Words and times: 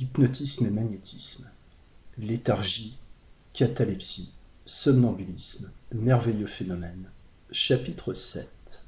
hypnotisme 0.00 0.66
et 0.66 0.70
magnétisme, 0.70 1.46
léthargie, 2.16 2.96
catalepsie, 3.52 4.32
somnambulisme, 4.64 5.70
merveilleux 5.92 6.46
phénomène. 6.46 7.10
Chapitre 7.52 8.14
7 8.14 8.82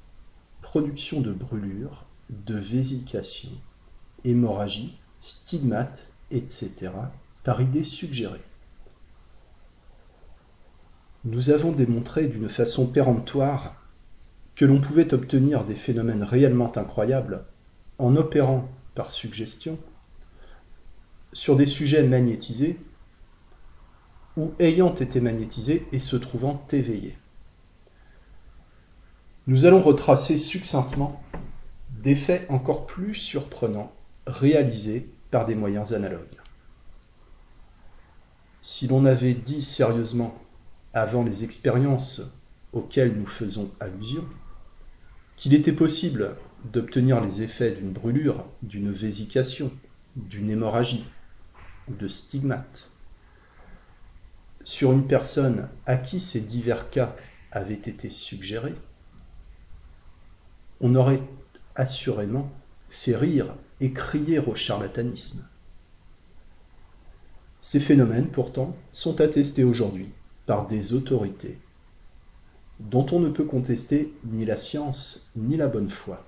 Production 0.62 1.20
de 1.20 1.32
brûlures, 1.32 2.06
de 2.30 2.56
vésication, 2.56 3.50
hémorragie, 4.24 4.98
stigmates, 5.20 6.10
etc. 6.30 6.92
par 7.44 7.60
idées 7.60 7.84
suggérées. 7.84 8.40
Nous 11.24 11.50
avons 11.50 11.72
démontré 11.72 12.26
d'une 12.26 12.48
façon 12.48 12.86
péremptoire 12.86 13.74
que 14.54 14.64
l'on 14.64 14.80
pouvait 14.80 15.12
obtenir 15.12 15.64
des 15.64 15.76
phénomènes 15.76 16.22
réellement 16.22 16.74
incroyables 16.76 17.44
en 17.98 18.16
opérant 18.16 18.68
par 18.94 19.10
suggestion 19.10 19.78
sur 21.32 21.56
des 21.56 21.66
sujets 21.66 22.06
magnétisés 22.06 22.78
ou 24.36 24.52
ayant 24.58 24.94
été 24.94 25.20
magnétisés 25.20 25.86
et 25.92 25.98
se 25.98 26.16
trouvant 26.16 26.66
éveillés. 26.72 27.16
Nous 29.46 29.64
allons 29.64 29.82
retracer 29.82 30.38
succinctement 30.38 31.22
des 31.90 32.14
faits 32.14 32.46
encore 32.48 32.86
plus 32.86 33.14
surprenants 33.14 33.92
réalisés 34.26 35.08
par 35.30 35.46
des 35.46 35.54
moyens 35.54 35.92
analogues. 35.92 36.38
Si 38.60 38.86
l'on 38.86 39.04
avait 39.04 39.34
dit 39.34 39.62
sérieusement, 39.62 40.38
avant 40.94 41.24
les 41.24 41.42
expériences 41.42 42.22
auxquelles 42.72 43.16
nous 43.16 43.26
faisons 43.26 43.70
allusion, 43.80 44.24
qu'il 45.36 45.54
était 45.54 45.72
possible 45.72 46.36
d'obtenir 46.72 47.20
les 47.20 47.42
effets 47.42 47.72
d'une 47.72 47.90
brûlure, 47.90 48.44
d'une 48.62 48.92
vésication, 48.92 49.72
d'une 50.14 50.50
hémorragie 50.50 51.06
ou 51.90 51.94
de 51.94 52.08
stigmates 52.08 52.90
sur 54.64 54.92
une 54.92 55.06
personne 55.06 55.68
à 55.86 55.96
qui 55.96 56.20
ces 56.20 56.40
divers 56.40 56.90
cas 56.90 57.14
avaient 57.50 57.74
été 57.74 58.10
suggérés, 58.10 58.74
on 60.80 60.94
aurait 60.94 61.22
assurément 61.74 62.50
fait 62.90 63.16
rire 63.16 63.54
et 63.80 63.92
crier 63.92 64.38
au 64.38 64.54
charlatanisme. 64.54 65.46
Ces 67.60 67.80
phénomènes, 67.80 68.28
pourtant, 68.28 68.76
sont 68.90 69.20
attestés 69.20 69.64
aujourd'hui 69.64 70.10
par 70.46 70.66
des 70.66 70.94
autorités 70.94 71.58
dont 72.80 73.06
on 73.12 73.20
ne 73.20 73.28
peut 73.28 73.44
contester 73.44 74.12
ni 74.24 74.44
la 74.44 74.56
science 74.56 75.30
ni 75.36 75.56
la 75.56 75.68
bonne 75.68 75.90
foi. 75.90 76.26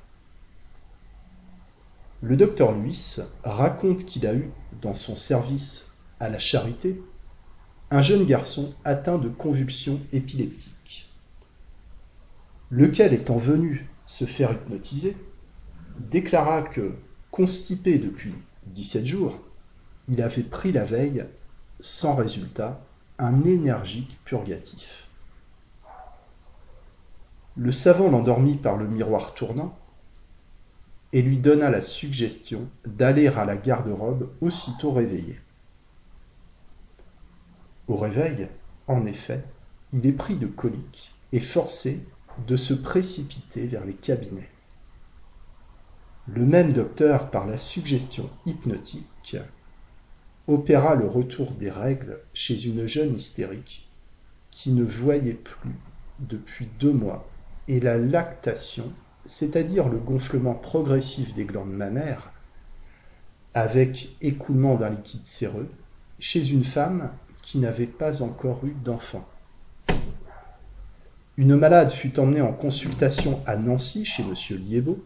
Le 2.23 2.37
docteur 2.37 2.73
Luis 2.73 3.17
raconte 3.43 4.07
qu'il 4.07 4.27
a 4.27 4.35
eu 4.35 4.51
dans 4.83 4.95
son 4.95 5.17
service 5.17 5.97
à 6.21 6.29
la 6.29 6.39
charité 6.39 7.01
un 7.91 8.03
jeune 8.03 8.25
garçon 8.25 8.75
atteint 8.85 9.19
de 9.19 9.29
convulsions 9.29 10.01
épileptiques, 10.13 11.09
lequel 12.71 13.13
étant 13.13 13.37
venu 13.37 13.89
se 14.07 14.25
faire 14.25 14.53
hypnotiser, 14.53 15.17
déclara 15.99 16.63
que, 16.63 16.95
constipé 17.31 17.99
depuis 17.99 18.35
17 18.67 19.07
jours, 19.07 19.39
il 20.09 20.23
avait 20.23 20.43
pris 20.43 20.73
la 20.73 20.85
veille, 20.85 21.25
sans 21.81 22.15
résultat, 22.15 22.81
un 23.19 23.45
énergique 23.45 24.19
purgatif. 24.25 25.09
Le 27.57 27.71
savant 27.71 28.11
l'endormit 28.11 28.57
par 28.57 28.77
le 28.77 28.89
miroir 28.89 29.35
tournant 29.35 29.79
et 31.15 31.23
lui 31.23 31.39
donna 31.39 31.71
la 31.71 31.81
suggestion 31.81 32.69
d'aller 32.85 33.29
à 33.29 33.45
la 33.45 33.57
garde-robe 33.57 34.31
aussitôt 34.41 34.91
réveillé. 34.91 35.39
Au 37.87 37.97
réveil, 37.97 38.49
en 38.89 39.07
effet, 39.07 39.45
il 39.93 40.05
est 40.07 40.13
pris 40.13 40.35
de 40.35 40.49
colique 40.49 41.15
et 41.33 41.39
forcé 41.39 42.05
de 42.49 42.57
se 42.57 42.75
précipiter 42.75 43.69
vers 43.69 43.85
les 43.85 43.95
cabinets. 43.95 44.51
Le 46.27 46.45
même 46.45 46.73
docteur, 46.73 47.31
par 47.31 47.47
la 47.47 47.59
suggestion 47.59 48.29
hypnotique, 48.45 49.37
opéra 50.49 50.97
le 50.97 51.07
retour 51.07 51.53
des 51.53 51.71
règles 51.71 52.19
chez 52.33 52.67
une 52.67 52.89
jeune 52.89 53.15
hystérique 53.15 53.89
qui 54.51 54.73
ne 54.73 54.83
voyait 54.83 55.35
plus 55.35 55.77
depuis 56.19 56.69
deux 56.81 56.93
mois 56.93 57.29
et 57.69 57.79
la 57.79 57.99
lactation, 57.99 58.93
c'est-à-dire 59.27 59.89
le 59.89 59.99
gonflement 59.99 60.55
progressif 60.55 61.35
des 61.35 61.45
glandes 61.45 61.73
mammaires, 61.73 62.33
avec 63.55 64.17
écoulement 64.21 64.75
d'un 64.75 64.91
liquide 64.91 65.27
séreux, 65.27 65.69
chez 66.19 66.51
une 66.51 66.65
femme 66.65 67.11
qui 67.43 67.59
n'avait 67.59 67.87
pas 67.87 68.23
encore 68.23 68.65
eu 68.65 68.75
d'enfant. 68.85 69.27
Une 71.37 71.57
malade 71.57 71.91
fut 71.91 72.19
emmenée 72.21 72.41
en 72.41 72.53
consultation 72.53 73.41
à 73.47 73.57
Nancy 73.57 74.05
chez 74.05 74.23
M. 74.23 74.35
Liébeau. 74.59 75.05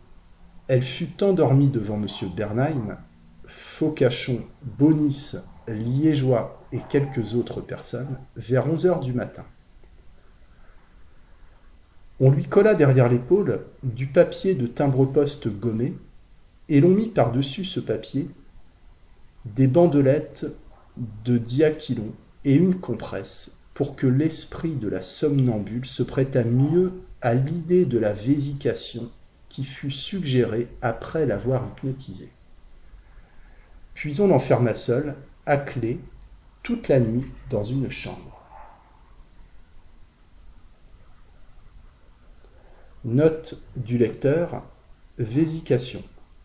Elle 0.67 0.83
fut 0.83 1.23
endormie 1.23 1.71
devant 1.71 1.97
M. 1.97 2.07
Bernheim, 2.37 2.99
Faucachon, 3.47 4.43
Bonis, 4.63 5.37
Liégeois 5.67 6.61
et 6.73 6.81
quelques 6.91 7.35
autres 7.35 7.63
personnes 7.63 8.19
vers 8.37 8.71
onze 8.71 8.85
heures 8.85 9.01
du 9.01 9.15
matin. 9.15 9.45
On 12.21 12.31
lui 12.31 12.45
colla 12.45 12.75
derrière 12.75 13.09
l'épaule 13.09 13.61
du 13.83 14.07
papier 14.07 14.55
de 14.55 14.67
timbre-poste 14.67 15.49
gommé 15.49 15.95
et 16.69 16.81
l'on 16.81 16.89
mit 16.89 17.09
par-dessus 17.09 17.65
ce 17.65 17.79
papier 17.81 18.29
des 19.45 19.69
bandelettes 19.69 20.47
de 21.25 21.39
diachylon 21.39 22.13
et 22.45 22.55
une 22.55 22.81
compresse 22.81 23.59
pour 23.73 23.95
que 23.95 24.09
l'esprit 24.09 24.73
de 24.73 24.89
la 24.89 25.03
somnambule 25.03 25.87
se 25.87 26.03
prêtât 26.03 26.43
mieux 26.43 26.93
à 27.21 27.35
l'idée 27.35 27.85
de 27.85 27.99
la 27.99 28.13
vésication 28.13 29.09
qui 29.49 29.65
fut 29.65 29.93
suggérée 29.93 30.69
après 30.83 31.25
l'avoir 31.25 31.65
hypnotisé. 31.65 32.29
Puis 33.95 34.21
on 34.21 34.29
l'enferma 34.29 34.75
seul, 34.75 35.15
à 35.47 35.57
clé, 35.57 36.01
toute 36.63 36.89
la 36.89 37.01
nuit 37.01 37.27
dans 37.51 37.63
une 37.63 37.91
chambre. 37.91 38.38
Note 43.05 43.63
du 43.77 43.97
lecteur 43.97 44.65
Vésication, 45.19 46.03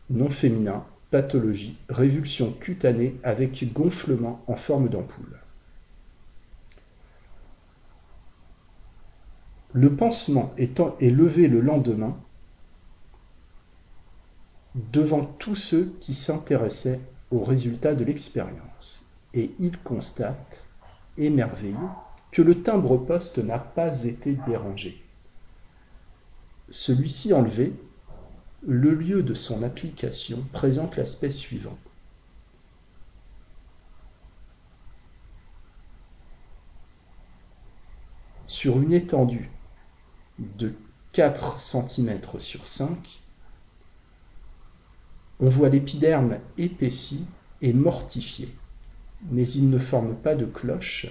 non 0.09 0.30
féminin, 0.30 0.84
pathologie, 1.09 1.78
révulsion 1.90 2.52
cutanée 2.52 3.16
avec 3.24 3.74
gonflement 3.74 4.44
en 4.47 4.56
forme 4.56 4.90
d'ampoule. 4.90 5.40
Le 9.74 9.96
pansement 9.96 10.53
étant 10.58 10.96
est 11.00 11.09
levé 11.09 11.47
le 11.47 11.59
lendemain 11.59 12.16
devant 14.75 15.24
tous 15.24 15.56
ceux 15.56 15.94
qui 16.00 16.13
s'intéressaient 16.13 17.02
aux 17.31 17.44
résultats 17.44 17.96
de 17.96 18.03
l'expérience, 18.03 19.12
et 19.34 19.52
il 19.59 19.78
constate, 19.80 20.66
émerveillé, 21.18 21.75
que 22.31 22.44
le 22.44 22.62
timbre-poste 22.62 23.40
n'a 23.40 23.59
pas 23.59 24.03
été 24.03 24.34
dérangé. 24.46 25.03
Celui-ci 26.69 27.34
enlevé, 27.34 27.74
le 28.66 28.94
lieu 28.94 29.24
de 29.24 29.34
son 29.34 29.63
application 29.63 30.44
présente 30.53 30.96
l'aspect 30.96 31.29
suivant. 31.29 31.78
Sur 38.47 38.81
une 38.81 38.94
étendue 38.94 39.50
de 40.40 40.74
4 41.12 41.59
cm 41.59 42.19
sur 42.40 42.66
5, 42.66 43.19
on 45.40 45.50
voit 45.50 45.69
l'épiderme 45.69 46.38
épaissi 46.57 47.25
et 47.62 47.74
mortifié, 47.74 48.54
mais 49.30 49.48
il 49.50 49.69
ne 49.69 49.80
forme 49.80 50.16
pas 50.16 50.36
de 50.36 50.45
cloche 50.45 51.07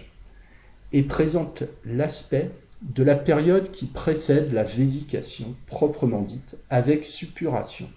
et 0.92 1.02
présente 1.02 1.64
l'aspect 1.84 2.50
de 2.82 3.02
la 3.02 3.14
période 3.14 3.70
qui 3.70 3.86
précède 3.86 4.52
la 4.52 4.64
vésication 4.64 5.54
proprement 5.66 6.22
dite, 6.22 6.56
avec 6.68 7.04
suppuration. 7.04 7.88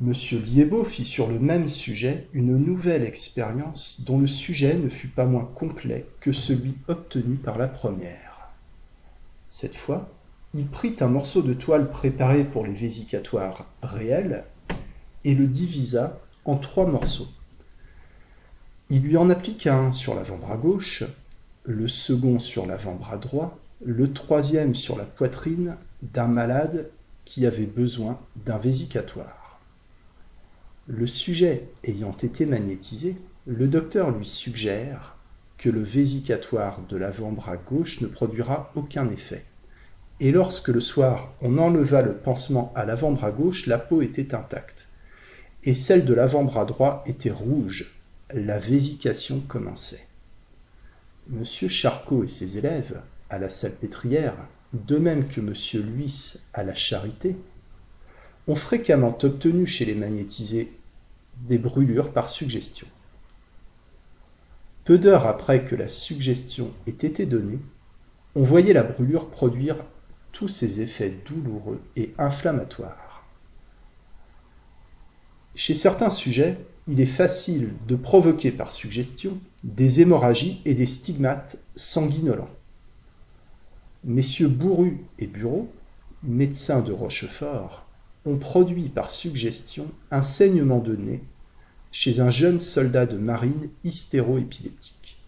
Monsieur 0.00 0.38
Liébeau 0.38 0.84
fit 0.84 1.04
sur 1.04 1.28
le 1.28 1.38
même 1.38 1.68
sujet 1.68 2.26
une 2.32 2.56
nouvelle 2.56 3.04
expérience 3.04 4.00
dont 4.06 4.18
le 4.18 4.26
sujet 4.26 4.74
ne 4.74 4.88
fut 4.88 5.08
pas 5.08 5.26
moins 5.26 5.44
complet 5.44 6.06
que 6.20 6.32
celui 6.32 6.74
obtenu 6.88 7.36
par 7.36 7.58
la 7.58 7.68
première. 7.68 8.50
Cette 9.48 9.76
fois, 9.76 10.08
il 10.54 10.66
prit 10.66 10.96
un 11.00 11.08
morceau 11.08 11.42
de 11.42 11.52
toile 11.52 11.90
préparé 11.90 12.44
pour 12.44 12.66
les 12.66 12.72
vésicatoires 12.72 13.66
réels 13.82 14.44
et 15.24 15.34
le 15.34 15.46
divisa 15.46 16.18
en 16.46 16.56
trois 16.56 16.86
morceaux. 16.86 17.28
Il 18.88 19.02
lui 19.02 19.18
en 19.18 19.28
appliqua 19.28 19.76
un 19.76 19.92
sur 19.92 20.14
l'avant-bras 20.14 20.56
gauche, 20.56 21.04
le 21.70 21.86
second 21.86 22.40
sur 22.40 22.66
l'avant-bras 22.66 23.16
droit, 23.16 23.58
le 23.84 24.12
troisième 24.12 24.74
sur 24.74 24.98
la 24.98 25.04
poitrine 25.04 25.76
d'un 26.02 26.26
malade 26.26 26.90
qui 27.24 27.46
avait 27.46 27.64
besoin 27.64 28.18
d'un 28.44 28.58
vésicatoire. 28.58 29.60
Le 30.88 31.06
sujet 31.06 31.68
ayant 31.84 32.16
été 32.16 32.44
magnétisé, 32.44 33.16
le 33.46 33.68
docteur 33.68 34.10
lui 34.10 34.26
suggère 34.26 35.16
que 35.58 35.70
le 35.70 35.82
vésicatoire 35.82 36.80
de 36.88 36.96
l'avant-bras 36.96 37.56
gauche 37.56 38.00
ne 38.00 38.08
produira 38.08 38.72
aucun 38.74 39.08
effet. 39.08 39.44
Et 40.18 40.32
lorsque 40.32 40.68
le 40.68 40.80
soir 40.80 41.32
on 41.40 41.56
enleva 41.56 42.02
le 42.02 42.14
pansement 42.14 42.72
à 42.74 42.84
l'avant-bras 42.84 43.30
gauche, 43.30 43.66
la 43.66 43.78
peau 43.78 44.02
était 44.02 44.34
intacte. 44.34 44.88
Et 45.62 45.74
celle 45.74 46.04
de 46.04 46.14
l'avant-bras 46.14 46.64
droit 46.64 47.04
était 47.06 47.30
rouge. 47.30 47.94
La 48.34 48.58
vésication 48.58 49.40
commençait. 49.40 50.09
Monsieur 51.30 51.68
Charcot 51.68 52.24
et 52.24 52.28
ses 52.28 52.58
élèves, 52.58 53.00
à 53.28 53.38
la 53.38 53.50
salpêtrière, 53.50 54.34
de 54.72 54.96
même 54.96 55.28
que 55.28 55.40
Monsieur 55.40 55.80
Luis 55.80 56.34
à 56.52 56.64
la 56.64 56.74
charité, 56.74 57.36
ont 58.48 58.56
fréquemment 58.56 59.16
obtenu 59.22 59.64
chez 59.64 59.84
les 59.84 59.94
magnétisés 59.94 60.72
des 61.42 61.58
brûlures 61.58 62.12
par 62.12 62.28
suggestion. 62.30 62.88
Peu 64.84 64.98
d'heures 64.98 65.28
après 65.28 65.64
que 65.64 65.76
la 65.76 65.86
suggestion 65.86 66.72
ait 66.88 66.90
été 66.90 67.26
donnée, 67.26 67.60
on 68.34 68.42
voyait 68.42 68.72
la 68.72 68.82
brûlure 68.82 69.30
produire 69.30 69.76
tous 70.32 70.48
ses 70.48 70.80
effets 70.80 71.14
douloureux 71.26 71.80
et 71.94 72.12
inflammatoires. 72.18 73.24
Chez 75.54 75.76
certains 75.76 76.10
sujets, 76.10 76.58
il 76.90 77.00
est 77.00 77.06
facile 77.06 77.70
de 77.86 77.94
provoquer 77.94 78.50
par 78.50 78.72
suggestion 78.72 79.38
des 79.62 80.00
hémorragies 80.00 80.60
et 80.64 80.74
des 80.74 80.88
stigmates 80.88 81.56
sanguinolents. 81.76 82.50
Messieurs 84.02 84.48
Bourru 84.48 84.98
et 85.20 85.28
Bureau, 85.28 85.70
médecins 86.24 86.80
de 86.80 86.90
Rochefort, 86.92 87.86
ont 88.26 88.38
produit 88.38 88.88
par 88.88 89.10
suggestion 89.10 89.86
un 90.10 90.22
saignement 90.22 90.80
de 90.80 90.96
nez 90.96 91.22
chez 91.92 92.18
un 92.18 92.30
jeune 92.30 92.58
soldat 92.58 93.06
de 93.06 93.18
marine 93.18 93.70
hystéroépileptique. 93.84 95.20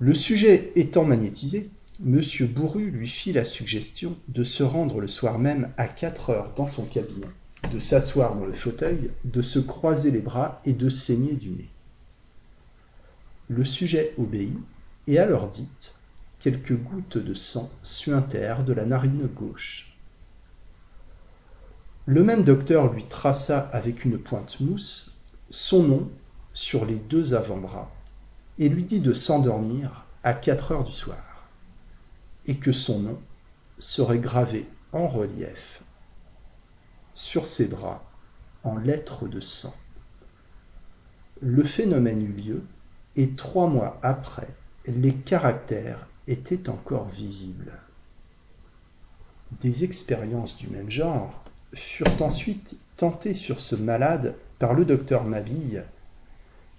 Le 0.00 0.14
sujet 0.14 0.72
étant 0.74 1.04
magnétisé, 1.04 1.70
M. 2.04 2.20
Bourru 2.52 2.90
lui 2.90 3.06
fit 3.06 3.32
la 3.32 3.44
suggestion 3.44 4.16
de 4.26 4.42
se 4.42 4.64
rendre 4.64 5.00
le 5.00 5.06
soir 5.06 5.38
même 5.38 5.70
à 5.76 5.86
quatre 5.86 6.30
heures 6.30 6.54
dans 6.56 6.66
son 6.66 6.86
cabinet, 6.86 7.28
de 7.70 7.78
s'asseoir 7.78 8.34
dans 8.34 8.46
le 8.46 8.52
fauteuil, 8.52 9.10
de 9.24 9.42
se 9.42 9.58
croiser 9.58 10.10
les 10.10 10.20
bras 10.20 10.60
et 10.64 10.72
de 10.72 10.88
saigner 10.88 11.34
du 11.34 11.50
nez. 11.50 11.70
Le 13.48 13.64
sujet 13.64 14.14
obéit 14.18 14.56
et 15.06 15.18
alors 15.18 15.48
dit 15.48 15.68
quelques 16.40 16.76
gouttes 16.76 17.18
de 17.18 17.34
sang 17.34 17.70
suintèrent 17.82 18.64
de 18.64 18.72
la 18.72 18.84
narine 18.84 19.26
gauche. 19.26 19.96
Le 22.06 22.24
même 22.24 22.42
docteur 22.42 22.92
lui 22.92 23.04
traça 23.04 23.60
avec 23.72 24.04
une 24.04 24.18
pointe 24.18 24.58
mousse 24.60 25.14
son 25.50 25.84
nom 25.84 26.10
sur 26.52 26.84
les 26.84 26.96
deux 26.96 27.34
avant-bras 27.34 27.92
et 28.58 28.68
lui 28.68 28.84
dit 28.84 29.00
de 29.00 29.12
s'endormir 29.12 30.04
à 30.24 30.34
quatre 30.34 30.72
heures 30.72 30.84
du 30.84 30.92
soir, 30.92 31.48
et 32.46 32.56
que 32.56 32.72
son 32.72 33.00
nom 33.00 33.18
serait 33.78 34.18
gravé 34.18 34.66
en 34.92 35.08
relief 35.08 35.82
ses 37.40 37.66
bras 37.66 38.04
en 38.64 38.76
lettres 38.76 39.26
de 39.26 39.40
sang. 39.40 39.74
Le 41.40 41.64
phénomène 41.64 42.22
eut 42.22 42.40
lieu, 42.40 42.62
et 43.16 43.30
trois 43.30 43.66
mois 43.66 43.98
après, 44.02 44.48
les 44.86 45.14
caractères 45.14 46.06
étaient 46.28 46.68
encore 46.68 47.08
visibles. 47.08 47.72
Des 49.60 49.84
expériences 49.84 50.56
du 50.58 50.68
même 50.68 50.90
genre 50.90 51.42
furent 51.74 52.22
ensuite 52.22 52.76
tentées 52.96 53.34
sur 53.34 53.60
ce 53.60 53.76
malade 53.76 54.34
par 54.58 54.74
le 54.74 54.84
docteur 54.84 55.24
Mabille, 55.24 55.84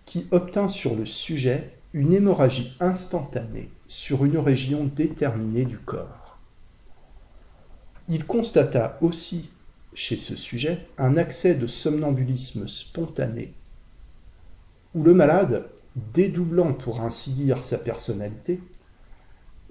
qui 0.06 0.28
obtint 0.32 0.68
sur 0.68 0.96
le 0.96 1.06
sujet 1.06 1.74
une 1.94 2.14
hémorragie 2.14 2.76
instantanée 2.80 3.70
sur 3.88 4.26
une 4.26 4.38
région 4.38 4.86
déterminée 4.86 5.66
du 5.66 5.78
corps. 5.78 6.40
Il 8.10 8.26
constata 8.26 8.98
aussi 9.02 9.52
chez 9.96 10.18
ce 10.18 10.36
sujet 10.36 10.88
un 10.98 11.18
accès 11.18 11.56
de 11.56 11.68
somnambulisme 11.68 12.68
spontané, 12.68 13.54
où 14.96 15.04
le 15.04 15.14
malade, 15.14 15.66
dédoublant 16.14 16.74
pour 16.74 17.02
ainsi 17.02 17.32
dire 17.32 17.64
sa 17.64 17.78
personnalité, 17.78 18.60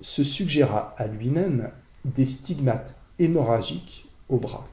se 0.01 0.25
suggéra 0.25 0.93
à 0.97 1.07
lui-même 1.07 1.71
des 2.05 2.27
stigmates 2.27 3.01
hémorragiques 3.19 4.07
au 4.29 4.39
bras. 4.39 4.69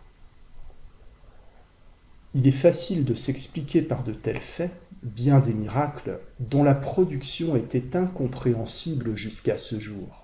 Il 2.36 2.48
est 2.48 2.52
facile 2.52 3.06
de 3.06 3.14
s'expliquer 3.14 3.82
par 3.82 4.04
de 4.04 4.14
tels 4.14 4.42
faits 4.42 4.72
bien 5.04 5.40
des 5.40 5.54
miracles 5.54 6.20
dont 6.40 6.64
la 6.64 6.76
production 6.76 7.56
était 7.56 7.96
incompréhensible 7.96 9.16
jusqu'à 9.16 9.58
ce 9.58 9.80
jour. 9.80 10.19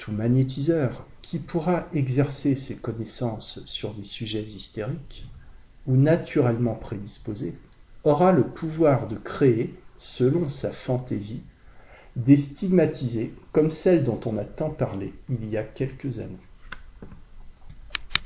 Tout 0.00 0.12
magnétiseur 0.12 1.06
qui 1.20 1.38
pourra 1.38 1.86
exercer 1.92 2.56
ses 2.56 2.76
connaissances 2.76 3.60
sur 3.66 3.92
des 3.92 4.02
sujets 4.02 4.42
hystériques 4.42 5.28
ou 5.86 5.94
naturellement 5.94 6.74
prédisposés 6.74 7.54
aura 8.04 8.32
le 8.32 8.44
pouvoir 8.44 9.08
de 9.08 9.16
créer, 9.16 9.74
selon 9.98 10.48
sa 10.48 10.70
fantaisie, 10.70 11.42
des 12.16 12.38
stigmatisés 12.38 13.34
comme 13.52 13.68
celles 13.68 14.02
dont 14.02 14.18
on 14.24 14.38
a 14.38 14.44
tant 14.46 14.70
parlé 14.70 15.12
il 15.28 15.46
y 15.46 15.58
a 15.58 15.62
quelques 15.62 16.18
années. 16.18 16.48